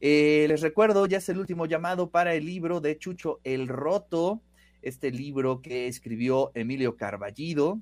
Eh, 0.00 0.46
les 0.48 0.62
recuerdo, 0.62 1.06
ya 1.06 1.18
es 1.18 1.28
el 1.28 1.38
último 1.38 1.66
llamado 1.66 2.10
para 2.10 2.34
el 2.34 2.46
libro 2.46 2.80
de 2.80 2.96
Chucho 2.98 3.40
El 3.44 3.68
Roto, 3.68 4.40
este 4.82 5.10
libro 5.10 5.60
que 5.60 5.88
escribió 5.88 6.52
Emilio 6.54 6.96
Carballido 6.96 7.78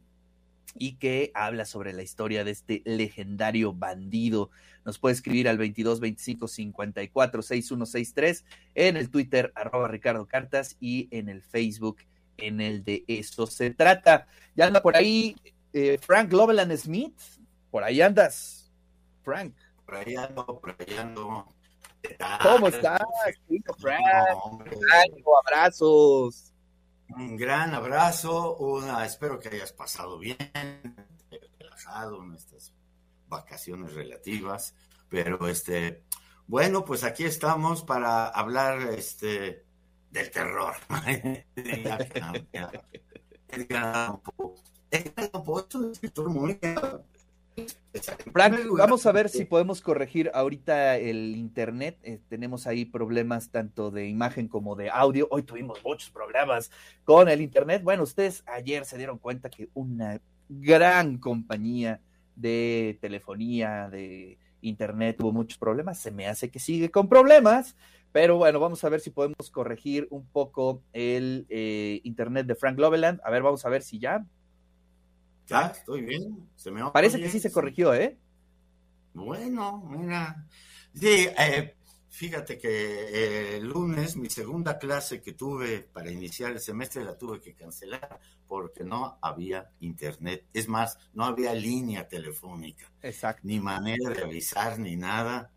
y 0.74 0.96
que 0.96 1.30
habla 1.34 1.64
sobre 1.64 1.92
la 1.92 2.02
historia 2.02 2.44
de 2.44 2.50
este 2.50 2.82
legendario 2.84 3.72
bandido. 3.72 4.50
Nos 4.84 4.98
puede 4.98 5.14
escribir 5.14 5.48
al 5.48 5.58
22 5.58 6.00
25 6.00 6.48
54 6.48 7.42
6163 7.42 8.44
en 8.74 8.96
el 8.96 9.10
Twitter 9.10 9.52
arroba 9.54 9.88
Ricardo 9.88 10.26
Cartas 10.26 10.76
y 10.80 11.08
en 11.10 11.28
el 11.28 11.42
Facebook 11.42 11.98
en 12.36 12.60
el 12.60 12.84
de 12.84 13.04
esto 13.06 13.46
se 13.46 13.70
trata. 13.70 14.26
Ya 14.56 14.66
anda 14.66 14.82
por 14.82 14.96
ahí 14.96 15.36
eh, 15.72 15.98
Frank 16.00 16.32
Loveland 16.32 16.74
Smith, 16.76 17.18
por 17.70 17.84
ahí 17.84 18.00
andas, 18.00 18.72
Frank. 19.22 19.54
Por 19.84 19.96
ahí 19.96 20.16
ando, 20.16 20.44
por 20.46 20.76
ahí 20.78 20.96
ando. 20.96 21.46
¿Cómo 22.42 22.68
estás, 22.68 23.00
Frank? 23.78 24.02
abrazos. 25.46 26.52
Un 27.10 27.36
gran 27.36 27.74
abrazo, 27.74 28.56
una, 28.56 29.04
espero 29.04 29.38
que 29.38 29.48
hayas 29.48 29.72
pasado 29.72 30.18
bien, 30.18 30.36
relajado 31.58 32.22
en 32.22 32.34
estas 32.34 32.74
vacaciones 33.28 33.94
relativas, 33.94 34.74
pero 35.08 35.48
este, 35.48 36.04
bueno, 36.46 36.84
pues 36.84 37.04
aquí 37.04 37.24
estamos 37.24 37.82
para 37.82 38.28
hablar 38.28 38.82
este 38.92 39.64
del 40.10 40.30
terror. 40.30 40.74
Frank, 48.32 48.58
vamos 48.76 49.06
a 49.06 49.12
ver 49.12 49.28
si 49.28 49.44
podemos 49.44 49.80
corregir 49.80 50.30
ahorita 50.34 50.96
el 50.96 51.36
internet. 51.36 51.98
Eh, 52.02 52.20
tenemos 52.28 52.66
ahí 52.66 52.84
problemas 52.84 53.50
tanto 53.50 53.90
de 53.90 54.08
imagen 54.08 54.48
como 54.48 54.76
de 54.76 54.90
audio. 54.90 55.28
Hoy 55.30 55.42
tuvimos 55.42 55.82
muchos 55.84 56.10
problemas 56.10 56.70
con 57.04 57.28
el 57.28 57.40
internet. 57.40 57.82
Bueno, 57.82 58.02
ustedes 58.02 58.42
ayer 58.46 58.84
se 58.84 58.98
dieron 58.98 59.18
cuenta 59.18 59.50
que 59.50 59.68
una 59.74 60.20
gran 60.48 61.18
compañía 61.18 62.00
de 62.34 62.98
telefonía, 63.00 63.88
de 63.90 64.38
internet, 64.60 65.16
tuvo 65.18 65.32
muchos 65.32 65.58
problemas. 65.58 65.98
Se 65.98 66.10
me 66.10 66.26
hace 66.26 66.50
que 66.50 66.58
sigue 66.58 66.90
con 66.90 67.08
problemas. 67.08 67.76
Pero 68.12 68.36
bueno, 68.36 68.58
vamos 68.58 68.82
a 68.84 68.88
ver 68.88 69.00
si 69.00 69.10
podemos 69.10 69.50
corregir 69.50 70.08
un 70.10 70.26
poco 70.26 70.82
el 70.92 71.46
eh, 71.50 72.00
internet 72.04 72.46
de 72.46 72.54
Frank 72.54 72.78
Loveland. 72.78 73.20
A 73.22 73.30
ver, 73.30 73.42
vamos 73.42 73.64
a 73.66 73.68
ver 73.68 73.82
si 73.82 73.98
ya. 73.98 74.24
Ya, 75.48 75.68
estoy 75.68 76.02
bien. 76.02 76.48
Parece 76.92 77.18
que 77.18 77.30
sí 77.30 77.40
se 77.40 77.50
corrigió, 77.50 77.94
¿eh? 77.94 78.18
Bueno, 79.14 79.82
mira. 79.88 80.46
Sí, 80.92 81.26
eh, 81.38 81.74
fíjate 82.10 82.58
que 82.58 82.68
eh, 82.68 83.56
el 83.56 83.66
lunes 83.66 84.16
mi 84.16 84.28
segunda 84.28 84.78
clase 84.78 85.22
que 85.22 85.32
tuve 85.32 85.80
para 85.80 86.10
iniciar 86.10 86.52
el 86.52 86.60
semestre 86.60 87.02
la 87.02 87.16
tuve 87.16 87.40
que 87.40 87.54
cancelar 87.54 88.20
porque 88.46 88.84
no 88.84 89.18
había 89.22 89.70
internet. 89.80 90.44
Es 90.52 90.68
más, 90.68 90.98
no 91.14 91.24
había 91.24 91.54
línea 91.54 92.06
telefónica. 92.06 92.92
Exacto. 93.00 93.40
Ni 93.44 93.58
manera 93.58 94.10
de 94.10 94.22
avisar 94.22 94.78
ni 94.78 94.96
nada 94.96 95.50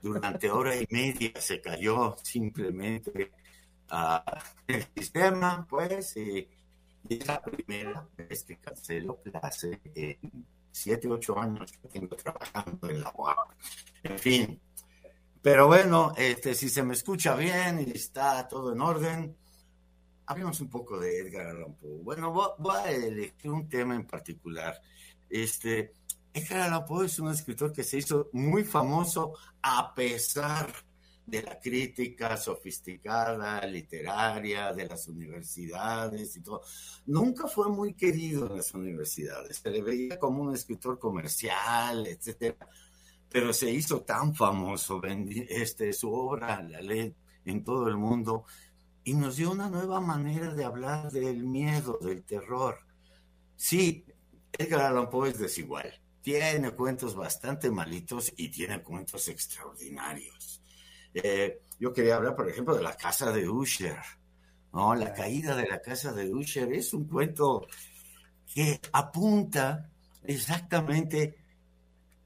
durante 0.00 0.50
hora 0.50 0.74
y 0.74 0.86
media 0.90 1.32
se 1.38 1.60
cayó 1.60 2.16
simplemente 2.22 3.32
uh, 3.90 4.20
el 4.66 4.86
sistema, 4.94 5.66
pues, 5.68 6.16
y, 6.16 6.48
es 7.08 7.26
la 7.26 7.42
primera 7.42 8.08
vez 8.16 8.44
que 8.44 8.58
cancelo 8.58 9.20
clase 9.22 9.80
en 9.94 10.46
siete, 10.70 11.08
ocho 11.08 11.38
años 11.38 11.72
que 11.72 11.88
tengo 11.88 12.16
trabajando 12.16 12.88
en 12.88 13.00
la 13.00 13.12
UAP. 13.14 13.50
En 14.02 14.18
fin, 14.18 14.60
pero 15.44 15.66
bueno, 15.66 16.14
este, 16.16 16.54
si 16.54 16.70
se 16.70 16.82
me 16.82 16.94
escucha 16.94 17.36
bien 17.36 17.84
y 17.86 17.90
está 17.90 18.48
todo 18.48 18.72
en 18.72 18.80
orden, 18.80 19.36
hablemos 20.26 20.58
un 20.62 20.70
poco 20.70 20.98
de 20.98 21.20
Edgar 21.20 21.48
Allan 21.48 21.74
Poe. 21.74 22.02
Bueno, 22.02 22.32
voy 22.32 22.76
a 22.76 22.90
elegir 22.90 23.50
un 23.50 23.68
tema 23.68 23.94
en 23.94 24.06
particular. 24.06 24.80
Este, 25.28 25.92
Edgar 26.32 26.62
Allan 26.62 26.86
Poe 26.86 27.06
es 27.06 27.18
un 27.18 27.30
escritor 27.30 27.72
que 27.72 27.84
se 27.84 27.98
hizo 27.98 28.30
muy 28.32 28.64
famoso 28.64 29.34
a 29.60 29.94
pesar 29.94 30.66
de 30.66 30.93
la 31.26 31.58
crítica 31.58 32.36
sofisticada, 32.36 33.66
literaria, 33.66 34.72
de 34.72 34.86
las 34.86 35.08
universidades 35.08 36.36
y 36.36 36.40
todo. 36.42 36.62
Nunca 37.06 37.46
fue 37.46 37.68
muy 37.68 37.94
querido 37.94 38.46
en 38.46 38.56
las 38.56 38.74
universidades. 38.74 39.58
Se 39.58 39.70
le 39.70 39.82
veía 39.82 40.18
como 40.18 40.42
un 40.42 40.54
escritor 40.54 40.98
comercial, 40.98 42.06
etcétera. 42.06 42.68
Pero 43.28 43.52
se 43.52 43.70
hizo 43.70 44.02
tan 44.02 44.34
famoso, 44.34 45.00
este, 45.48 45.92
su 45.92 46.12
obra 46.12 46.62
la 46.62 46.80
ley 46.80 47.14
en 47.44 47.64
todo 47.64 47.88
el 47.88 47.96
mundo 47.96 48.44
y 49.02 49.14
nos 49.14 49.36
dio 49.36 49.50
una 49.50 49.68
nueva 49.68 50.00
manera 50.00 50.54
de 50.54 50.64
hablar 50.64 51.10
del 51.10 51.44
miedo, 51.44 51.98
del 52.00 52.22
terror. 52.22 52.78
Sí, 53.56 54.04
Edgar 54.56 54.82
Allan 54.82 55.10
Poe 55.10 55.30
es 55.30 55.38
desigual 55.38 56.00
tiene 56.24 56.70
cuentos 56.70 57.14
bastante 57.14 57.70
malitos 57.70 58.32
y 58.38 58.48
tiene 58.48 58.82
cuentos 58.82 59.28
extraordinarios. 59.28 60.62
Eh, 61.14 61.62
yo 61.78 61.92
quería 61.92 62.16
hablar, 62.16 62.34
por 62.34 62.48
ejemplo, 62.48 62.74
de 62.74 62.82
la 62.82 62.96
casa 62.96 63.32
de 63.32 63.48
Usher. 63.48 63.98
¿no? 64.72 64.94
La 64.94 65.12
caída 65.12 65.56
de 65.56 65.68
la 65.68 65.80
casa 65.80 66.12
de 66.12 66.32
Usher 66.32 66.72
es 66.72 66.92
un 66.92 67.06
cuento 67.06 67.66
que 68.52 68.80
apunta 68.92 69.90
exactamente 70.24 71.36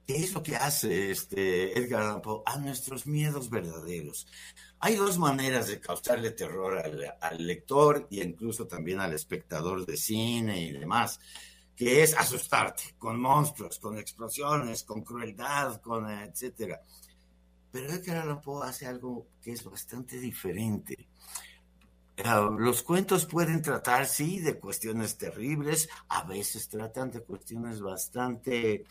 qué 0.07 0.17
es 0.17 0.33
lo 0.33 0.43
que 0.43 0.57
hace 0.57 1.11
este 1.11 1.79
Edgar 1.79 2.03
Allan 2.03 2.23
Poe 2.23 2.43
a 2.47 2.57
nuestros 2.57 3.07
miedos 3.07 3.51
verdaderos. 3.51 4.27
Hay 4.81 4.97
dos 4.97 5.19
maneras 5.19 5.69
de 5.69 5.81
causarle 5.81 6.31
terror 6.31 6.79
al, 7.21 7.47
lector 7.47 8.07
y 8.11 8.23
incluso 8.23 8.67
también 8.67 9.01
al 9.01 9.13
espectador 9.13 9.85
de 9.85 9.97
cine 9.97 10.63
y 10.63 10.73
demás 10.73 11.21
que 11.77 12.03
es 12.03 12.17
asustarte 12.17 12.97
con 12.99 13.21
monstruos, 13.21 13.79
con 13.79 13.99
explosiones, 13.99 14.83
con 14.83 15.03
crueldad, 15.03 15.81
con 15.81 16.11
etcétera. 16.11 16.81
Pero 17.79 17.93
Edgar 17.93 18.17
Allan 18.17 18.41
Poe 18.41 18.67
hace 18.67 18.87
algo 18.87 19.29
que 19.41 19.53
es 19.53 19.63
bastante 19.63 20.19
diferente. 20.19 21.09
Ah, 22.25 22.51
los 22.59 22.83
cuentos 22.83 23.25
pueden 23.25 23.63
tratar, 23.63 24.07
sí, 24.07 24.41
de 24.41 24.59
cuestiones 24.59 25.17
terribles, 25.17 25.89
a 26.09 26.25
veces 26.25 26.69
tratan 26.69 27.13
de 27.13 27.21
cuestiones 27.21 27.81
bastante 27.81 28.85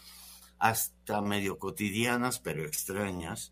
hasta 0.58 1.20
medio 1.20 1.60
cotidianas, 1.60 2.40
pero 2.40 2.66
extrañas. 2.66 3.52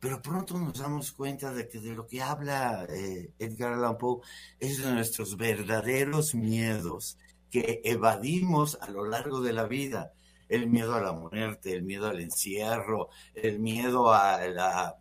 Pero 0.00 0.20
pronto 0.20 0.58
nos 0.58 0.76
damos 0.80 1.12
cuenta 1.12 1.54
de 1.54 1.68
que 1.68 1.78
de 1.78 1.94
lo 1.94 2.08
que 2.08 2.20
habla 2.20 2.84
eh, 2.88 3.30
Edgar 3.38 3.74
Allan 3.74 3.96
Poe 3.96 4.22
es 4.58 4.82
de 4.82 4.90
nuestros 4.90 5.36
verdaderos 5.36 6.34
miedos 6.34 7.16
que 7.48 7.80
evadimos 7.84 8.76
a 8.80 8.90
lo 8.90 9.06
largo 9.06 9.40
de 9.40 9.52
la 9.52 9.66
vida. 9.66 10.14
El 10.48 10.68
miedo 10.68 10.94
a 10.94 11.00
la 11.00 11.12
muerte, 11.12 11.72
el 11.72 11.82
miedo 11.82 12.06
al 12.06 12.20
encierro, 12.20 13.08
el 13.34 13.58
miedo 13.58 14.12
a, 14.12 14.46
la, 14.46 14.96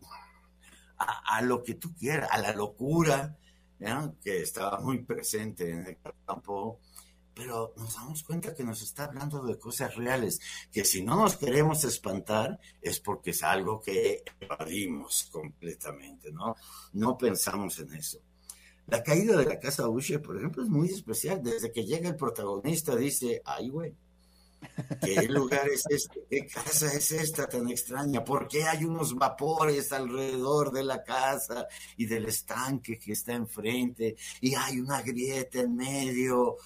a, 0.98 1.42
lo 1.42 1.64
que 1.64 1.76
tú 1.76 1.94
quieras, 1.96 2.30
a 2.32 2.38
la 2.40 2.54
locura, 2.54 3.38
que 4.24 4.42
estaba 4.42 4.80
muy 4.80 5.04
presente 5.04 5.70
en 5.70 5.86
el 5.86 5.98
campo 6.26 6.80
pero 7.34 7.74
nos 7.78 7.96
damos 7.96 8.24
cuenta 8.24 8.54
que 8.54 8.64
nos 8.64 8.82
está 8.82 9.06
hablando 9.06 9.44
de 9.44 9.58
cosas 9.58 9.96
reales, 9.96 10.40
que 10.72 10.86
si 10.86 11.04
no 11.04 11.16
nos 11.16 11.38
queremos 11.38 11.84
espantar 11.84 12.60
es 12.82 13.00
porque 13.00 13.32
es 13.32 13.44
algo 13.44 13.82
que 13.82 14.24
evadimos 14.40 15.30
completamente, 15.32 16.32
¿no? 16.32 16.56
No 16.94 17.18
pensamos 17.18 17.80
en 17.80 17.94
eso. 17.94 18.20
La 18.88 19.02
caída 19.02 19.38
de 19.38 19.46
la 19.46 19.60
casa 19.60 19.88
Usher, 19.88 20.22
por 20.22 20.38
ejemplo, 20.38 20.62
es 20.62 20.70
muy 20.70 20.90
especial. 20.90 21.42
Desde 21.42 21.72
que 21.72 21.86
llega 21.86 22.10
el 22.10 22.18
protagonista 22.18 22.96
dice, 22.96 23.42
ay, 23.46 23.70
güey, 23.70 23.96
¿qué 25.02 25.28
lugar 25.28 25.68
es 25.70 25.84
este? 25.90 26.26
¿Qué 26.30 26.48
casa 26.48 26.94
es 26.94 27.12
esta 27.12 27.48
tan 27.48 27.70
extraña? 27.70 28.24
¿Por 28.24 28.48
qué 28.48 28.64
hay 28.64 28.86
unos 28.86 29.16
vapores 29.16 29.92
alrededor 29.92 30.72
de 30.72 30.84
la 30.84 31.04
casa 31.04 31.68
y 31.98 32.06
del 32.06 32.26
estanque 32.26 32.98
que 32.98 33.14
está 33.14 33.34
enfrente? 33.34 34.16
Y 34.42 34.56
hay 34.56 34.80
una 34.80 35.02
grieta 35.02 35.62
en 35.62 35.76
medio. 35.76 36.58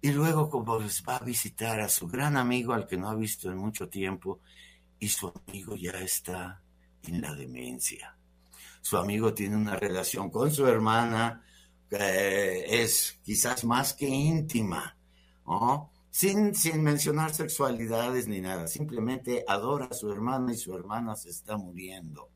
Y 0.00 0.10
luego 0.10 0.48
como 0.48 0.78
va 1.08 1.16
a 1.16 1.24
visitar 1.24 1.80
a 1.80 1.88
su 1.88 2.06
gran 2.06 2.36
amigo 2.36 2.72
al 2.72 2.86
que 2.86 2.96
no 2.96 3.08
ha 3.08 3.14
visto 3.14 3.50
en 3.50 3.58
mucho 3.58 3.88
tiempo 3.88 4.40
y 4.98 5.08
su 5.08 5.32
amigo 5.46 5.74
ya 5.76 5.92
está 6.00 6.62
en 7.02 7.20
la 7.20 7.34
demencia 7.34 8.18
su 8.88 8.96
amigo 8.96 9.34
tiene 9.34 9.56
una 9.56 9.76
relación 9.76 10.30
con 10.30 10.50
su 10.50 10.66
hermana 10.66 11.44
que 11.90 12.82
es 12.82 13.18
quizás 13.22 13.64
más 13.64 13.94
que 13.94 14.06
íntima, 14.06 14.96
¿no? 15.46 15.92
Sin, 16.18 16.52
sin 16.52 16.82
mencionar 16.82 17.32
sexualidades 17.32 18.26
ni 18.26 18.40
nada, 18.40 18.66
simplemente 18.66 19.44
adora 19.46 19.86
a 19.88 19.94
su 19.94 20.10
hermana 20.10 20.52
y 20.52 20.56
su 20.56 20.74
hermana 20.74 21.14
se 21.14 21.30
está 21.30 21.56
muriendo. 21.56 22.32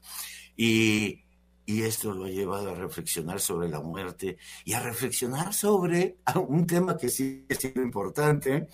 Y, 0.56 1.25
y 1.67 1.82
esto 1.82 2.12
lo 2.12 2.26
ha 2.26 2.29
llevado 2.29 2.70
a 2.70 2.75
reflexionar 2.76 3.40
sobre 3.40 3.69
la 3.69 3.81
muerte 3.81 4.38
y 4.64 4.75
a 4.75 4.79
reflexionar 4.79 5.52
sobre 5.52 6.19
un 6.49 6.64
tema 6.64 6.96
que 6.96 7.08
sí 7.08 7.44
es 7.49 7.64
importante. 7.75 8.69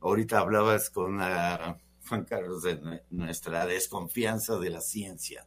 Ahorita 0.00 0.40
hablabas 0.40 0.90
con 0.90 1.22
ah, 1.22 1.78
Juan 2.06 2.26
Carlos 2.26 2.62
de 2.62 3.00
nuestra 3.08 3.64
desconfianza 3.64 4.58
de 4.58 4.68
la 4.68 4.82
ciencia. 4.82 5.46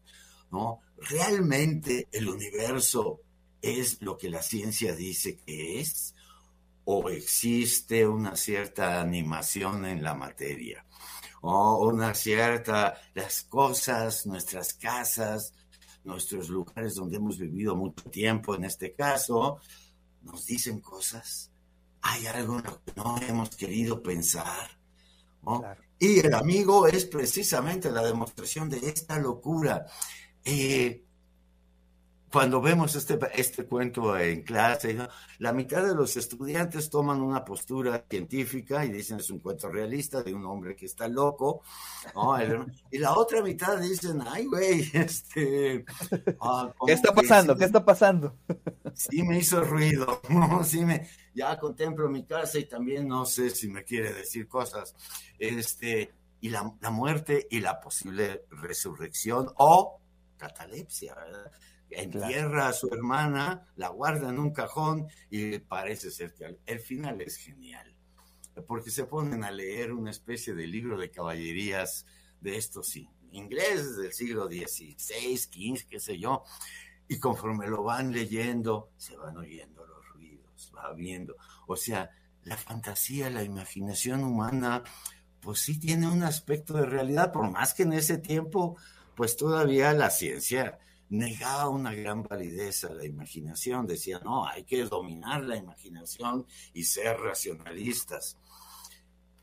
¿no? 0.50 0.80
¿Realmente 0.98 2.08
el 2.12 2.28
universo 2.28 3.22
es 3.62 4.02
lo 4.02 4.18
que 4.18 4.32
la 4.32 4.42
ciencia 4.42 4.96
dice 4.96 5.38
que 5.46 5.80
es? 5.80 6.16
¿O 6.86 7.10
existe 7.10 8.08
una 8.08 8.36
cierta 8.36 9.02
animación 9.02 9.86
en 9.86 10.04
la 10.04 10.14
materia? 10.14 10.86
¿O 11.42 11.88
una 11.88 12.14
cierta, 12.14 12.96
las 13.14 13.44
cosas, 13.44 14.26
nuestras 14.26 14.74
casas, 14.74 15.54
nuestros 16.04 16.50
lugares 16.50 16.96
donde 16.96 17.18
hemos 17.18 17.38
vivido 17.38 17.76
mucho 17.76 18.10
tiempo, 18.10 18.56
en 18.56 18.66
este 18.66 18.94
caso, 18.94 19.60
nos 20.22 20.46
dicen 20.46 20.80
cosas? 20.80 21.52
¿Hay 22.02 22.28
algo 22.28 22.60
en 22.60 22.66
lo 22.66 22.84
que 22.84 22.94
no 22.96 23.18
hemos 23.28 23.50
querido 23.56 24.02
pensar? 24.02 24.70
Y 26.00 26.20
el 26.20 26.34
amigo 26.34 26.88
es 26.88 27.06
precisamente 27.06 27.92
la 27.92 28.04
demostración 28.04 28.70
de 28.70 28.78
esta 28.78 29.20
locura. 29.20 29.86
Eh, 30.44 31.05
cuando 32.36 32.60
vemos 32.60 32.94
este, 32.98 33.18
este 33.34 33.64
cuento 33.64 34.18
en 34.20 34.42
clase, 34.42 34.98
la 35.40 35.54
mitad 35.54 35.82
de 35.88 35.96
los 35.96 36.18
estudiantes 36.18 36.90
toman 36.90 37.22
una 37.22 37.46
postura 37.46 38.04
científica 38.10 38.84
y 38.84 38.92
dicen 38.92 39.22
es 39.22 39.30
un 39.30 39.40
cuento 39.40 39.70
realista 39.70 40.22
de 40.22 40.34
un 40.34 40.46
hombre 40.46 40.76
que 40.76 40.86
está 40.86 41.08
loco, 41.08 41.62
y 42.92 42.98
la 42.98 43.14
otra 43.14 43.42
mitad 43.42 43.78
dicen, 43.78 44.22
ay, 44.28 44.48
güey, 44.48 44.82
este... 44.94 45.86
Ah, 46.42 46.74
¿Qué 46.86 46.92
está 46.92 47.14
pasando? 47.14 47.56
¿Qué 47.56 47.64
está 47.64 47.86
pasando? 47.86 48.36
Sí 48.94 49.24
me 49.24 49.38
hizo 49.38 49.64
ruido, 49.64 50.20
¿no? 50.30 50.62
sí 50.66 50.84
me... 50.84 51.08
Ya 51.34 51.58
contemplo 51.58 52.10
mi 52.10 52.26
casa 52.26 52.60
y 52.60 52.66
también 52.66 53.08
no 53.08 53.26
sé 53.26 53.50
si 53.50 53.70
me 53.70 53.86
quiere 53.86 54.12
decir 54.12 54.50
cosas. 54.50 54.94
Este, 55.40 56.14
y 56.42 56.50
la, 56.50 56.70
la 56.82 56.92
muerte 56.92 57.48
y 57.50 57.62
la 57.62 57.80
posible 57.80 58.44
resurrección 58.50 59.48
o 59.56 60.02
catalepsia, 60.38 61.16
¿verdad? 61.16 61.50
Entierra 61.90 62.68
a 62.68 62.74
su 62.74 62.88
hermana, 62.88 63.68
la 63.76 63.90
guarda 63.90 64.30
en 64.30 64.40
un 64.40 64.52
cajón 64.52 65.08
y 65.30 65.60
parece 65.60 66.12
ser 66.12 66.34
que 66.34 66.58
el 66.66 66.80
final 66.80 67.22
es 67.22 67.38
genial, 67.38 67.96
porque 68.68 68.92
se 68.92 69.06
ponen 69.06 69.44
a 69.44 69.52
leer 69.52 69.94
una 69.94 70.12
especie 70.12 70.54
de 70.54 70.68
libro 70.68 70.98
de 70.98 71.12
caballerías 71.12 72.06
de 72.42 72.58
estos 72.58 72.90
sí, 72.90 73.10
ingleses 73.32 73.98
del 73.98 74.14
siglo 74.14 74.48
XVI, 74.48 75.38
XV, 75.38 75.88
qué 75.90 76.00
sé 76.00 76.18
yo, 76.18 76.44
y 77.08 77.20
conforme 77.20 77.68
lo 77.68 77.84
van 77.84 78.12
leyendo, 78.12 78.92
se 78.98 79.16
van 79.16 79.38
oyendo 79.38 79.86
los 79.86 80.08
ruidos, 80.10 80.72
va 80.76 80.94
viendo, 80.94 81.36
o 81.68 81.76
sea, 81.76 82.10
la 82.44 82.58
fantasía, 82.58 83.30
la 83.30 83.44
imaginación 83.44 84.24
humana, 84.24 84.84
pues 85.42 85.60
sí 85.60 85.80
tiene 85.80 86.08
un 86.08 86.24
aspecto 86.24 86.76
de 86.76 86.86
realidad, 86.86 87.32
por 87.32 87.50
más 87.52 87.74
que 87.74 87.84
en 87.84 87.94
ese 87.94 88.18
tiempo, 88.18 88.78
pues 89.16 89.38
todavía 89.38 89.94
la 89.94 90.10
ciencia 90.10 90.80
negaba 91.10 91.70
una 91.70 91.94
gran 91.94 92.24
validez 92.24 92.84
a 92.86 92.94
la 92.94 93.06
imaginación, 93.06 93.86
decía, 93.86 94.20
no, 94.24 94.46
hay 94.48 94.64
que 94.64 94.84
dominar 94.86 95.44
la 95.44 95.58
imaginación 95.58 96.46
y 96.74 96.84
ser 96.84 97.18
racionalistas. 97.18 98.38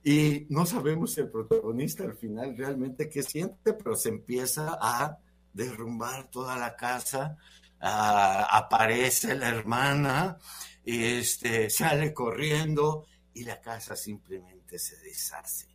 Y 0.04 0.46
no 0.48 0.66
sabemos 0.66 1.16
el 1.18 1.30
protagonista 1.30 2.04
al 2.04 2.16
final 2.16 2.56
realmente 2.56 3.08
qué 3.08 3.22
siente, 3.22 3.72
pero 3.72 3.94
se 3.94 4.08
empieza 4.08 4.76
a 4.80 5.18
derrumbar 5.52 6.28
toda 6.30 6.56
la 6.56 6.74
casa, 6.76 7.36
aparece 7.78 9.34
la 9.36 9.48
hermana, 9.48 10.38
este, 10.84 11.70
sale 11.70 12.12
corriendo 12.12 13.06
y 13.34 13.44
la 13.44 13.60
casa 13.60 13.94
simplemente 13.94 14.78
se 14.78 14.96
deshace. 14.98 15.68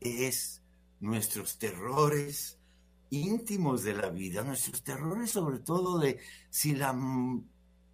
Es 0.00 0.62
nuestros 1.00 1.58
terrores, 1.58 2.58
íntimos 3.12 3.82
de 3.84 3.94
la 3.94 4.08
vida, 4.08 4.42
nuestros 4.42 4.82
terrores 4.82 5.30
sobre 5.30 5.58
todo 5.58 5.98
de 5.98 6.18
si 6.50 6.74
la, 6.74 6.96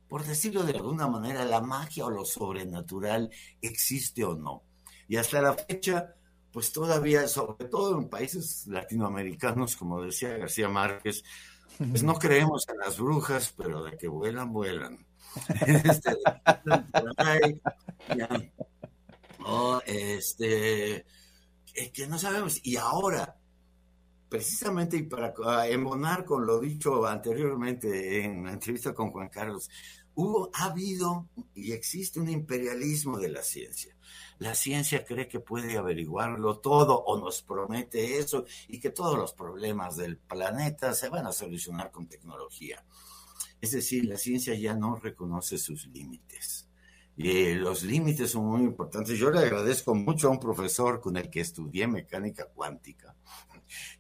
por 0.09 0.25
decirlo 0.25 0.63
de 0.63 0.75
alguna 0.75 1.09
manera, 1.09 1.45
la 1.45 1.61
magia 1.61 2.07
o 2.07 2.11
lo 2.11 2.25
sobrenatural 2.25 3.31
existe 3.61 4.25
o 4.25 4.37
no. 4.37 4.63
Y 5.09 5.17
hasta 5.17 5.43
la 5.43 5.55
fecha, 5.55 6.15
pues 6.53 6.73
todavía, 6.73 7.27
sobre 7.27 7.67
todo 7.67 7.99
en 7.99 8.09
países 8.09 8.67
latinoamericanos, 8.69 9.77
como 9.77 10.03
decía 10.03 10.37
García 10.37 10.69
Márquez, 10.69 11.25
pues 11.79 12.03
no 12.03 12.15
creemos 12.15 12.69
en 12.69 12.79
las 12.79 12.99
brujas, 12.99 13.53
pero 13.57 13.83
de 13.85 13.97
que 13.97 14.09
vuelan, 14.09 14.53
vuelan. 14.53 15.05
este, 19.87 21.05
este, 21.79 21.93
que 21.93 22.07
no 22.07 22.19
sabemos. 22.19 22.61
Y 22.63 22.77
ahora, 22.77 23.38
precisamente 24.29 24.97
y 24.97 25.03
para 25.03 25.67
embonar 25.69 26.25
con 26.25 26.47
lo 26.47 26.61
dicho 26.61 27.07
anteriormente 27.07 28.25
en 28.25 28.45
la 28.45 28.53
entrevista 28.53 28.95
con 28.95 29.11
Juan 29.11 29.29
Carlos, 29.29 29.71
hubo, 30.15 30.51
ha 30.55 30.65
habido 30.65 31.29
y 31.55 31.73
existe 31.73 32.21
un 32.21 32.29
imperialismo 32.29 33.19
de 33.19 33.29
la 33.29 33.43
ciencia. 33.43 33.97
La 34.39 34.55
ciencia 34.55 35.05
cree 35.05 35.29
que 35.29 35.41
puede 35.41 35.79
averiguarlo 35.79 36.59
todo 36.59 36.99
o 37.05 37.19
nos 37.19 37.43
promete 37.43 38.19
eso 38.19 38.45
y 38.67 38.81
que 38.81 38.91
todos 38.91 39.17
los 39.17 39.33
problemas 39.33 39.97
del 39.97 40.19
planeta 40.19 40.93
se 40.93 41.09
van 41.09 41.27
a 41.27 41.33
solucionar 41.33 41.91
con 41.91 42.09
tecnología. 42.09 42.85
Es 43.61 43.73
decir, 43.73 44.05
la 44.05 44.17
ciencia 44.17 44.55
ya 44.55 44.75
no 44.75 44.97
reconoce 44.97 45.59
sus 45.59 45.87
límites. 45.87 46.69
Y 47.17 47.55
los 47.55 47.83
límites 47.83 48.31
son 48.31 48.47
muy 48.47 48.63
importantes. 48.63 49.19
Yo 49.19 49.31
le 49.31 49.41
agradezco 49.41 49.93
mucho 49.93 50.29
a 50.29 50.31
un 50.31 50.39
profesor 50.39 51.01
con 51.01 51.17
el 51.17 51.29
que 51.29 51.41
estudié 51.41 51.89
mecánica 51.89 52.47
cuántica, 52.47 53.17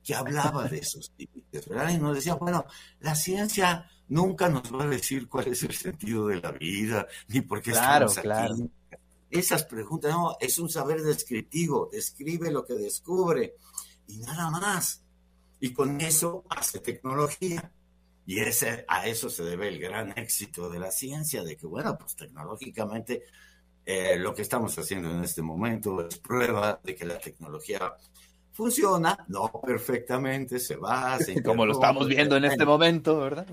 que 0.02 0.14
hablaba 0.14 0.68
de 0.68 0.78
esos 0.78 1.12
límites, 1.16 1.68
¿verdad? 1.68 1.90
Y 1.90 1.98
nos 1.98 2.14
decía, 2.16 2.34
bueno, 2.34 2.64
la 3.00 3.14
ciencia 3.14 3.88
nunca 4.08 4.48
nos 4.48 4.72
va 4.74 4.84
a 4.84 4.88
decir 4.88 5.28
cuál 5.28 5.48
es 5.48 5.62
el 5.62 5.74
sentido 5.74 6.28
de 6.28 6.40
la 6.40 6.52
vida, 6.52 7.06
ni 7.28 7.40
por 7.40 7.62
qué 7.62 7.70
estamos 7.70 8.18
aquí. 8.18 8.70
Esas 9.30 9.64
preguntas, 9.64 10.10
no, 10.10 10.36
es 10.40 10.58
un 10.58 10.70
saber 10.70 11.02
descriptivo, 11.02 11.90
describe 11.92 12.50
lo 12.50 12.64
que 12.64 12.74
descubre 12.74 13.54
y 14.06 14.18
nada 14.18 14.50
más. 14.50 15.02
Y 15.60 15.72
con 15.72 16.00
eso 16.00 16.44
hace 16.48 16.80
tecnología. 16.80 17.72
Y 18.24 18.40
ese, 18.40 18.84
a 18.88 19.06
eso 19.06 19.30
se 19.30 19.42
debe 19.42 19.68
el 19.68 19.78
gran 19.80 20.16
éxito 20.18 20.68
de 20.68 20.78
la 20.78 20.90
ciencia, 20.90 21.42
de 21.42 21.56
que, 21.56 21.66
bueno, 21.66 21.96
pues 21.98 22.14
tecnológicamente 22.14 23.22
eh, 23.90 24.18
lo 24.18 24.34
que 24.34 24.42
estamos 24.42 24.78
haciendo 24.78 25.10
en 25.10 25.24
este 25.24 25.40
momento 25.40 26.06
es 26.06 26.18
prueba 26.18 26.78
de 26.84 26.94
que 26.94 27.06
la 27.06 27.18
tecnología 27.18 27.94
funciona, 28.58 29.24
no 29.28 29.52
perfectamente, 29.64 30.58
se 30.58 30.74
va, 30.74 31.16
se 31.24 31.40
Como 31.44 31.64
lo 31.64 31.74
estamos 31.74 32.08
viendo 32.08 32.36
en 32.36 32.44
este 32.44 32.64
momento, 32.64 33.20
¿verdad? 33.20 33.46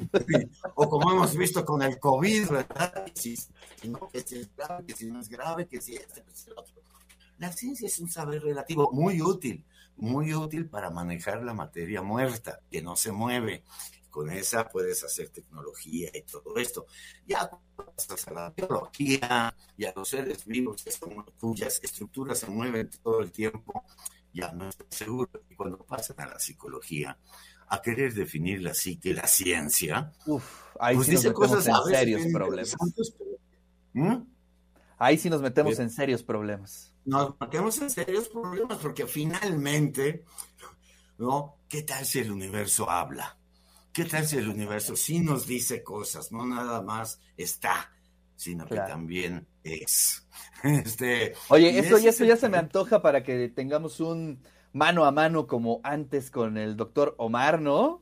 O 0.74 0.90
como 0.90 1.12
hemos 1.12 1.38
visto 1.38 1.64
con 1.64 1.84
el 1.84 2.00
COVID, 2.00 2.50
¿verdad? 2.50 3.06
Si, 3.14 3.38
no, 3.88 4.10
que 4.12 4.22
si 4.22 4.40
es 4.40 4.56
grave, 4.56 4.84
que 4.88 4.94
si 4.96 5.06
no 5.06 5.20
es 5.20 5.30
grave, 5.30 5.68
que 5.68 5.80
si 5.80 5.94
este, 5.94 6.24
que 6.24 6.32
si 6.34 6.50
el 6.50 6.58
otro. 6.58 6.74
La 7.38 7.52
ciencia 7.52 7.86
es 7.86 8.00
un 8.00 8.10
saber 8.10 8.42
relativo 8.42 8.90
muy 8.94 9.22
útil, 9.22 9.64
muy 9.98 10.34
útil 10.34 10.68
para 10.68 10.90
manejar 10.90 11.44
la 11.44 11.54
materia 11.54 12.02
muerta, 12.02 12.62
que 12.72 12.82
no 12.82 12.96
se 12.96 13.12
mueve. 13.12 13.64
Con 14.10 14.32
esa 14.32 14.68
puedes 14.68 15.04
hacer 15.04 15.30
tecnología 15.30 16.10
y 16.14 16.22
todo 16.22 16.56
esto. 16.58 16.88
Ya 17.28 17.48
pasas 17.76 18.28
a 18.30 18.32
la 18.32 18.50
biología 18.50 19.54
y 19.78 19.86
a 19.86 19.94
los 19.96 20.08
seres 20.08 20.46
vivos 20.46 20.84
cuyas 21.38 21.80
estructuras 21.84 22.40
se 22.40 22.48
mueven 22.48 22.90
todo 23.04 23.20
el 23.20 23.32
tiempo, 23.32 23.84
ya 24.36 24.52
no 24.52 24.70
estoy 24.70 24.88
seguro. 24.92 25.30
Y 25.50 25.56
cuando 25.56 25.78
pasan 25.80 26.20
a 26.20 26.28
la 26.28 26.40
psicología, 26.40 27.18
a 27.68 27.82
querer 27.82 28.14
definir 28.14 28.62
la 28.62 28.74
psique, 28.74 29.14
la 29.14 29.28
ciencia, 29.28 30.12
ahí 30.80 30.96
pues 30.96 31.08
sí 31.08 31.14
nos 31.14 31.24
metemos 31.24 31.68
en 31.68 31.96
serios 31.96 32.32
problemas. 32.32 32.76
¿Mm? 33.94 34.16
Ahí 34.98 35.18
sí 35.18 35.30
nos 35.30 35.42
metemos 35.42 35.80
en 35.80 35.90
serios 35.90 36.24
problemas. 36.24 36.94
Nos 37.06 37.40
metemos 37.40 37.82
en 37.82 37.90
serios 37.90 38.30
problemas 38.30 38.78
porque 38.78 39.08
finalmente, 39.08 40.26
¿no? 41.18 41.58
¿Qué 41.68 41.84
tal 41.84 42.06
si 42.06 42.20
el 42.20 42.32
universo 42.32 42.90
habla? 42.90 43.38
¿Qué 43.92 44.06
tal 44.06 44.28
si 44.28 44.38
el 44.38 44.50
universo 44.50 44.96
sí 44.96 45.20
nos 45.20 45.48
dice 45.48 45.82
cosas, 45.82 46.32
no 46.32 46.46
nada 46.46 46.82
más 46.82 47.20
está, 47.38 47.95
sino 48.36 48.66
que 48.66 48.76
también 48.76 49.48
es? 49.64 50.22
Este, 50.64 51.34
Oye, 51.50 51.78
eso, 51.78 52.00
y 52.00 52.08
eso 52.08 52.26
ya 52.26 52.38
se 52.38 52.50
me 52.50 52.58
antoja 52.58 53.02
para 53.02 53.22
que 53.24 53.50
tengamos 53.50 54.00
un 54.00 54.42
mano 54.74 55.06
a 55.06 55.12
mano 55.12 55.46
como 55.46 55.80
antes 55.84 56.32
con 56.32 56.58
el 56.58 56.76
doctor 56.76 57.14
Omar, 57.20 57.62
¿no? 57.62 58.02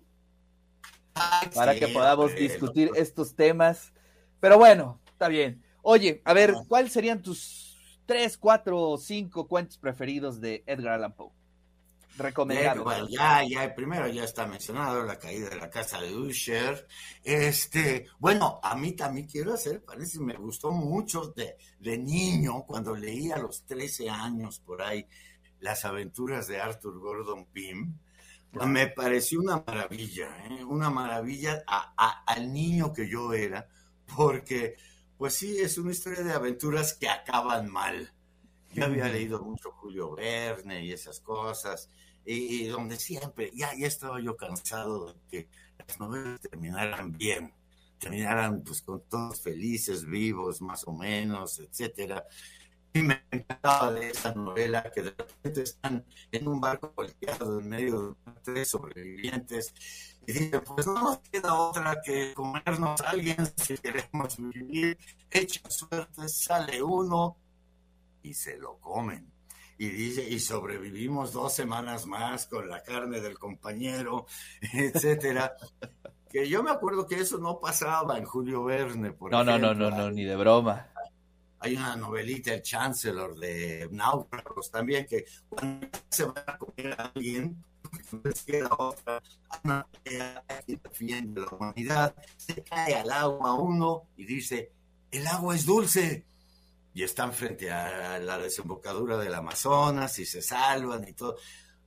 para 1.53 1.75
que 1.75 1.87
podamos 1.89 2.33
discutir 2.35 2.89
estos 2.95 3.35
temas. 3.35 3.93
Pero 4.39 4.57
bueno, 4.57 4.99
está 5.11 5.27
bien. 5.27 5.63
Oye, 5.81 6.21
a 6.25 6.33
ver, 6.33 6.53
¿cuáles 6.67 6.91
serían 6.91 7.21
tus 7.21 7.99
tres, 8.05 8.37
cuatro 8.37 8.79
o 8.79 8.97
cinco 8.97 9.47
cuentos 9.47 9.77
preferidos 9.77 10.39
de 10.39 10.63
Edgar 10.65 10.93
Allan 10.93 11.13
Poe? 11.13 11.31
Recomendado. 12.17 12.83
Bueno, 12.83 13.07
ya, 13.09 13.43
ya, 13.43 13.73
primero 13.73 14.07
ya 14.07 14.23
está 14.23 14.45
mencionado 14.45 15.03
la 15.03 15.17
caída 15.17 15.49
de 15.49 15.55
la 15.55 15.69
casa 15.69 15.99
de 15.99 16.15
Usher. 16.15 16.87
Este, 17.23 18.05
bueno, 18.19 18.59
a 18.61 18.75
mí 18.75 18.91
también 18.93 19.27
quiero 19.27 19.53
hacer, 19.53 19.83
parece, 19.83 20.19
me 20.19 20.35
gustó 20.35 20.71
mucho 20.71 21.33
de, 21.35 21.57
de 21.79 21.97
niño, 21.97 22.63
cuando 22.67 22.95
leí 22.95 23.31
a 23.31 23.37
los 23.37 23.65
13 23.65 24.09
años 24.09 24.59
por 24.59 24.81
ahí 24.81 25.07
las 25.59 25.85
aventuras 25.85 26.47
de 26.47 26.61
Arthur 26.61 26.99
Gordon 26.99 27.45
Pym. 27.45 27.97
Me 28.67 28.87
pareció 28.87 29.39
una 29.39 29.63
maravilla, 29.65 30.45
¿eh? 30.45 30.63
una 30.63 30.91
maravilla 30.91 31.63
a, 31.65 32.23
al 32.25 32.53
niño 32.53 32.93
que 32.93 33.09
yo 33.09 33.33
era, 33.33 33.67
porque, 34.15 34.75
pues 35.17 35.33
sí, 35.33 35.57
es 35.57 35.79
una 35.79 35.91
historia 35.91 36.21
de 36.21 36.33
aventuras 36.33 36.93
que 36.93 37.09
acaban 37.09 37.71
mal. 37.71 38.13
Yo 38.73 38.85
había 38.85 39.07
leído 39.07 39.41
mucho 39.41 39.71
Julio 39.71 40.15
Verne 40.15 40.83
y 40.83 40.91
esas 40.91 41.19
cosas, 41.19 41.89
y, 42.25 42.67
donde 42.67 42.97
siempre, 42.97 43.51
ya, 43.53 43.71
ya 43.77 43.87
estaba 43.87 44.19
yo 44.21 44.35
cansado 44.35 45.13
de 45.13 45.19
que 45.29 45.49
las 45.77 45.99
novelas 45.99 46.41
terminaran 46.41 47.11
bien, 47.11 47.53
terminaran 47.99 48.63
pues 48.63 48.81
con 48.81 49.01
todos 49.07 49.41
felices, 49.41 50.05
vivos, 50.05 50.61
más 50.61 50.87
o 50.87 50.93
menos, 50.93 51.59
etcétera 51.59 52.25
y 52.93 53.01
me 53.01 53.23
encantaba 53.31 53.91
de 53.91 54.09
esa 54.09 54.33
novela 54.33 54.83
que 54.91 55.01
de 55.01 55.09
repente 55.09 55.63
están 55.63 56.05
en 56.31 56.47
un 56.47 56.61
barco 56.61 56.93
volteado 56.95 57.59
en 57.59 57.67
medio 57.67 58.09
de 58.25 58.33
tres 58.43 58.69
sobrevivientes 58.69 59.73
y 60.27 60.33
dicen, 60.33 60.61
pues 60.63 60.85
no 60.85 60.93
nos 60.93 61.19
queda 61.19 61.55
otra 61.55 61.99
que 62.01 62.33
comernos 62.35 63.01
a 63.01 63.09
alguien 63.09 63.37
si 63.57 63.77
queremos 63.77 64.37
vivir. 64.37 64.97
Echa 65.29 65.69
suerte, 65.69 66.29
sale 66.29 66.83
uno 66.83 67.37
y 68.23 68.33
se 68.33 68.57
lo 68.57 68.79
comen. 68.79 69.31
Y 69.77 69.89
dice, 69.89 70.27
y 70.27 70.39
sobrevivimos 70.39 71.33
dos 71.33 71.53
semanas 71.53 72.05
más 72.05 72.47
con 72.47 72.69
la 72.69 72.81
carne 72.83 73.19
del 73.21 73.37
compañero, 73.37 74.25
etcétera. 74.73 75.55
que 76.29 76.47
yo 76.47 76.63
me 76.63 76.71
acuerdo 76.71 77.05
que 77.05 77.19
eso 77.19 77.37
no 77.37 77.59
pasaba 77.59 78.17
en 78.17 78.25
Julio 78.25 78.63
Verne, 78.63 79.11
por 79.11 79.31
no, 79.31 79.43
No, 79.43 79.59
no, 79.59 79.73
no, 79.73 79.91
no, 79.91 80.09
ni 80.09 80.23
de 80.23 80.35
broma 80.35 80.89
hay 81.63 81.77
una 81.77 81.95
novelita, 81.95 82.53
El 82.53 82.61
Chancellor, 82.61 83.39
de 83.39 83.87
Náufragos 83.89 84.69
también, 84.69 85.05
que 85.07 85.23
cuando 85.47 85.87
se 86.09 86.25
va 86.25 86.43
a 86.45 86.57
comer 86.57 86.91
a 86.99 87.05
alguien, 87.15 87.63
queda 88.45 88.69
otra, 88.77 89.23
una 89.63 89.87
que 90.03 90.33
defiende 90.67 91.39
la 91.39 91.47
humanidad, 91.47 92.15
se 92.35 92.61
cae 92.63 92.95
al 92.95 93.09
agua 93.09 93.53
uno 93.53 94.09
y 94.17 94.25
dice, 94.25 94.73
el 95.09 95.25
agua 95.25 95.55
es 95.55 95.65
dulce. 95.65 96.25
Y 96.93 97.03
están 97.03 97.33
frente 97.33 97.71
a 97.71 98.19
la 98.19 98.37
desembocadura 98.37 99.17
del 99.17 99.33
Amazonas 99.33 100.19
y 100.19 100.25
se 100.25 100.41
salvan 100.41 101.07
y 101.07 101.13
todo. 101.13 101.37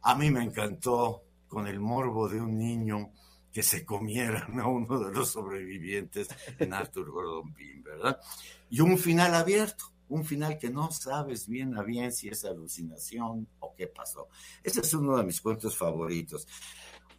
A 0.03 0.15
mí 0.15 0.31
me 0.31 0.43
encantó 0.43 1.23
con 1.47 1.67
el 1.67 1.81
morbo 1.81 2.29
de 2.29 2.41
un 2.41 2.59
niño 2.59 3.13
que 3.53 3.63
se 3.63 3.85
comieran 3.85 4.61
a 4.61 4.69
uno 4.69 4.99
de 4.99 5.13
los 5.13 5.31
sobrevivientes 5.31 6.29
en 6.59 6.75
Arthur 6.75 7.11
Gordon 7.11 7.55
Pym, 7.55 7.83
¿verdad? 7.83 8.21
y 8.69 8.81
un 8.81 8.99
final 8.99 9.35
abierto, 9.35 9.93
un 10.09 10.25
final 10.25 10.59
que 10.59 10.71
no 10.71 10.91
sabes 10.91 11.49
bien 11.49 11.77
a 11.77 11.83
bien 11.83 12.13
si 12.13 12.29
es 12.29 12.45
alucinación 12.45 13.49
o 13.61 13.75
qué 13.75 13.87
pasó. 13.87 14.29
Ese 14.63 14.81
es 14.81 14.95
uno 14.95 15.17
de 15.17 15.25
mis 15.25 15.41
cuentos 15.41 15.77
favoritos. 15.77 16.47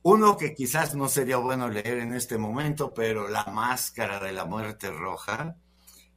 Uno 0.04 0.38
que 0.38 0.54
quizás 0.54 0.96
no 0.96 1.10
sería 1.10 1.38
bueno 1.38 1.68
leer 1.70 1.98
en 1.98 2.14
este 2.14 2.38
momento, 2.38 2.94
pero 2.94 3.28
La 3.28 3.46
Máscara 3.46 4.20
de 4.20 4.32
la 4.32 4.46
Muerte 4.46 4.92
Roja 4.92 5.58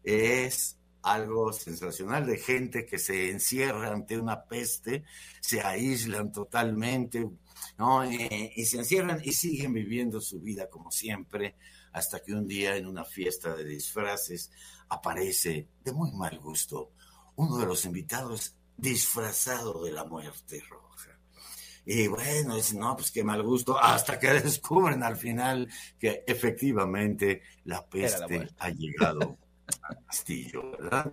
es 0.05 0.79
algo 1.03 1.53
sensacional 1.53 2.27
de 2.27 2.39
gente 2.39 2.85
que 2.85 2.99
se 2.99 3.31
encierra 3.31 3.93
ante 3.93 4.19
una 4.19 4.45
peste, 4.45 5.05
se 5.41 5.61
aíslan 5.61 6.33
totalmente, 6.33 7.29
¿no? 7.79 8.05
Eh, 8.05 8.53
y 8.55 8.65
se 8.67 8.79
encierran 8.79 9.21
y 9.25 9.33
siguen 9.33 9.73
viviendo 9.73 10.21
su 10.21 10.41
vida 10.41 10.69
como 10.69 10.91
siempre, 10.91 11.57
hasta 11.93 12.21
que 12.21 12.33
un 12.33 12.47
día 12.47 12.77
en 12.77 12.87
una 12.87 13.05
fiesta 13.05 13.55
de 13.55 13.65
disfraces 13.65 14.51
aparece 14.89 15.69
de 15.85 15.93
muy 15.93 16.13
mal 16.13 16.39
gusto 16.39 16.93
uno 17.37 17.57
de 17.59 17.67
los 17.67 17.85
invitados 17.87 18.55
disfrazado 18.77 19.85
de 19.85 19.93
la 19.93 20.05
muerte 20.05 20.63
roja. 20.69 21.19
Y 21.87 22.07
bueno, 22.07 22.57
es 22.57 22.75
no, 22.75 22.95
pues 22.97 23.11
qué 23.11 23.25
mal 23.25 23.43
gusto, 23.43 23.79
hasta 23.79 24.19
que 24.19 24.29
descubren 24.43 25.03
al 25.03 25.17
final 25.17 25.69
que 25.99 26.25
efectivamente 26.27 27.43
la 27.65 27.85
peste 27.87 28.49
ha 28.59 28.71
llegado 28.71 29.39
castillo, 30.07 30.71
¿verdad? 30.73 31.13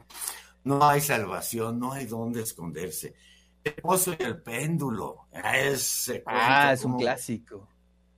No 0.64 0.84
hay 0.88 1.02
salvación, 1.02 1.80
no 1.80 1.94
hay 1.94 2.06
dónde 2.06 2.42
esconderse. 2.42 3.16
El 3.64 3.74
pozo 3.76 4.14
y 4.18 4.24
el 4.24 4.42
péndulo. 4.42 5.28
Ese 5.32 6.24
ah, 6.26 6.74
es 6.74 6.84
un 6.84 6.98
clásico. 6.98 7.68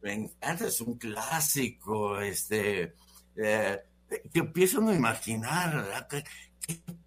Me 0.01 0.13
encanta, 0.13 0.67
es 0.67 0.81
un 0.81 0.97
clásico. 0.97 2.19
Este, 2.19 2.95
eh, 3.35 3.79
que 4.33 4.39
empiezo 4.39 4.81
a 4.87 4.93
imaginar, 4.93 6.07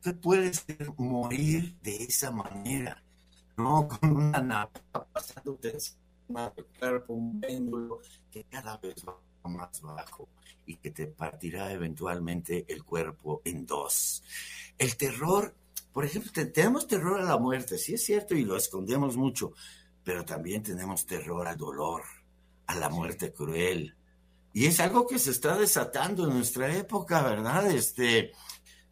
¿Qué, 0.03 0.13
puede 0.15 0.53
ser 0.53 0.93
morir 0.97 1.79
de 1.81 1.97
esa 2.05 2.31
manera? 2.31 3.03
¿No? 3.57 3.89
Con 4.01 4.17
una 4.17 4.41
napa 4.41 5.07
pasando 5.13 5.59
encima 5.63 6.51
del 6.51 6.67
cuerpo, 6.79 7.15
un 7.15 7.41
péndulo 7.41 8.01
que 8.31 8.45
cada 8.45 8.77
vez 8.79 8.97
va 9.07 9.19
más 9.49 9.81
bajo 9.81 10.29
y 10.67 10.77
que 10.77 10.91
te 10.91 11.07
partirá 11.07 11.73
eventualmente 11.73 12.65
el 12.69 12.85
cuerpo 12.85 13.43
en 13.45 13.67
dos. 13.67 14.23
El 14.79 14.97
terror, 14.97 15.55
por 15.93 16.05
ejemplo, 16.05 16.31
tenemos 16.53 16.87
terror 16.87 17.21
a 17.21 17.25
la 17.25 17.39
muerte, 17.39 17.79
sí 17.79 17.95
es 17.95 18.05
cierto, 18.05 18.35
y 18.35 18.45
lo 18.45 18.57
escondemos 18.57 19.17
mucho, 19.17 19.53
pero 20.05 20.25
también 20.25 20.63
tenemos 20.63 21.07
terror 21.07 21.47
al 21.47 21.57
dolor, 21.57 22.03
a 22.67 22.77
la 22.77 22.89
muerte 22.89 23.33
cruel, 23.33 23.95
y 24.55 24.67
es 24.67 24.81
algo 24.81 25.07
que 25.07 25.19
se 25.19 25.31
está 25.31 25.57
desatando 25.57 26.25
en 26.25 26.35
nuestra 26.35 26.75
época, 26.77 27.23
¿verdad? 27.23 27.71
Este, 27.71 28.33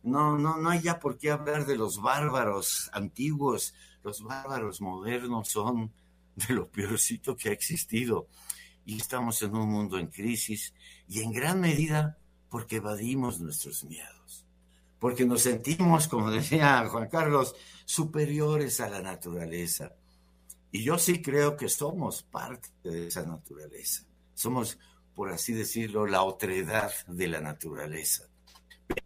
no, 0.02 0.38
no, 0.38 0.56
no 0.56 0.70
hay 0.70 0.80
ya 0.80 0.98
por 0.98 1.18
qué 1.18 1.30
hablar 1.30 1.66
de 1.66 1.76
los 1.76 2.00
bárbaros 2.00 2.90
antiguos. 2.94 3.74
Los 4.02 4.22
bárbaros 4.22 4.80
modernos 4.80 5.48
son 5.48 5.92
de 6.34 6.54
lo 6.54 6.68
peorcito 6.68 7.36
que 7.36 7.50
ha 7.50 7.52
existido. 7.52 8.28
Y 8.84 8.96
estamos 8.96 9.42
en 9.42 9.54
un 9.54 9.68
mundo 9.68 9.98
en 9.98 10.08
crisis 10.08 10.74
y 11.08 11.20
en 11.20 11.32
gran 11.32 11.60
medida 11.60 12.18
porque 12.48 12.76
evadimos 12.76 13.40
nuestros 13.40 13.84
miedos. 13.84 14.46
Porque 14.98 15.24
nos 15.24 15.42
sentimos, 15.42 16.08
como 16.08 16.30
decía 16.30 16.86
Juan 16.88 17.08
Carlos, 17.08 17.54
superiores 17.84 18.80
a 18.80 18.88
la 18.88 19.00
naturaleza. 19.00 19.94
Y 20.72 20.84
yo 20.84 20.98
sí 20.98 21.22
creo 21.22 21.56
que 21.56 21.68
somos 21.68 22.22
parte 22.22 22.68
de 22.82 23.08
esa 23.08 23.24
naturaleza. 23.24 24.04
Somos 24.34 24.78
por 25.20 25.30
así 25.30 25.52
decirlo, 25.52 26.06
la 26.06 26.22
otredad 26.22 26.90
de 27.06 27.28
la 27.28 27.42
naturaleza. 27.42 28.24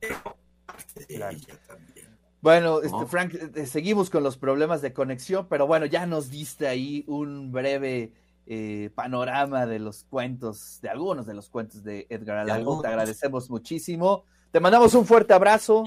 Pero 0.01 0.37
parte 0.65 1.07
de 1.09 1.15
ella 1.17 1.61
también. 1.67 2.17
Bueno, 2.41 2.83
este, 2.83 3.07
Frank, 3.07 3.35
eh, 3.35 3.67
seguimos 3.67 4.11
con 4.11 4.23
los 4.23 4.37
problemas 4.37 4.81
de 4.81 4.93
conexión, 4.93 5.49
pero 5.49 5.67
bueno, 5.67 5.87
ya 5.87 6.07
nos 6.07 6.31
diste 6.31 6.69
ahí 6.69 7.03
un 7.09 7.51
breve 7.51 8.13
eh, 8.47 8.91
panorama 8.95 9.67
de 9.67 9.79
los 9.79 10.05
cuentos, 10.05 10.79
de 10.83 10.89
algunos 10.89 11.27
de 11.27 11.35
los 11.35 11.49
cuentos 11.49 11.83
de 11.83 12.07
Edgar 12.11 12.39
Allan 12.39 12.65
Poe. 12.65 12.83
Te 12.83 12.89
agradecemos 12.89 13.51
muchísimo. 13.51 14.25
Te 14.51 14.61
mandamos 14.61 14.95
un 14.95 15.05
fuerte 15.07 15.35
abrazo. 15.35 15.83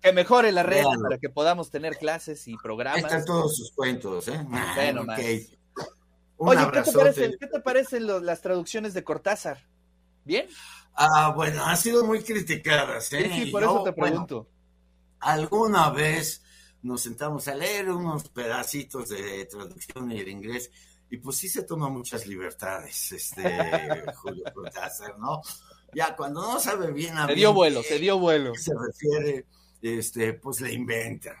Que 0.00 0.12
mejore 0.12 0.50
la 0.52 0.62
red 0.62 0.84
para 1.02 1.18
que 1.18 1.28
podamos 1.28 1.70
tener 1.70 1.96
clases 1.96 2.48
y 2.48 2.56
programas. 2.56 3.04
Están 3.04 3.24
todos 3.24 3.56
sus 3.56 3.70
cuentos, 3.72 4.26
¿eh? 4.28 4.44
Bueno, 4.74 5.02
okay. 5.02 5.46
Oye, 6.38 6.60
¿qué 6.72 6.82
te, 6.82 6.92
parecen, 6.92 7.36
¿qué 7.38 7.46
te 7.46 7.60
parecen 7.60 8.26
las 8.26 8.42
traducciones 8.42 8.92
de 8.92 9.04
Cortázar? 9.04 9.66
¿Bien? 10.24 10.46
Ah, 10.94 11.32
bueno, 11.34 11.64
han 11.64 11.76
sido 11.76 12.04
muy 12.04 12.22
criticadas, 12.22 13.12
¿eh? 13.12 13.30
Sí, 13.32 13.50
por 13.50 13.62
eso 13.62 13.82
te 13.84 13.92
pregunto. 13.92 14.48
alguna 15.20 15.90
vez 15.90 16.42
nos 16.82 17.02
sentamos 17.02 17.48
a 17.48 17.54
leer 17.54 17.90
unos 17.90 18.28
pedacitos 18.28 19.08
de 19.08 19.44
traducción 19.46 20.08
de 20.08 20.30
inglés, 20.30 20.70
y 21.10 21.18
pues 21.18 21.36
sí 21.36 21.48
se 21.48 21.62
toma 21.62 21.88
muchas 21.88 22.26
libertades, 22.26 23.12
este 23.12 23.42
Julio 24.16 24.44
Cortázar, 24.52 25.18
¿no? 25.18 25.40
Ya 25.94 26.16
cuando 26.16 26.42
no 26.42 26.60
sabe 26.60 26.92
bien 26.92 27.16
a 27.16 27.26
Se 27.26 27.34
dio 27.34 27.52
vuelo, 27.52 27.82
se 27.82 27.98
dio 27.98 28.18
vuelo. 28.18 28.54
Se 28.54 28.72
refiere, 28.74 29.46
este, 29.80 30.34
pues 30.34 30.60
le 30.60 30.72
inventa. 30.72 31.34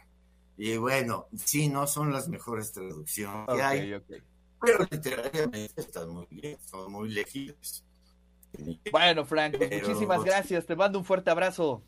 Y 0.56 0.76
bueno, 0.76 1.28
sí, 1.36 1.68
no 1.68 1.86
son 1.86 2.12
las 2.12 2.28
mejores 2.28 2.72
traducciones 2.72 3.46
que 3.54 3.62
hay. 3.62 3.94
Okay 3.94 4.22
pero 4.60 4.86
literariamente 4.90 5.80
están 5.80 6.08
muy 6.08 6.26
bien, 6.30 6.58
son 6.64 6.90
muy 6.90 7.10
legibles. 7.10 7.84
Bueno, 8.90 9.24
Frank, 9.26 9.56
pues 9.56 9.82
muchísimas 9.82 10.24
gracias. 10.24 10.66
Te 10.66 10.76
mando 10.76 10.98
un 10.98 11.04
fuerte 11.04 11.30
abrazo. 11.30 11.82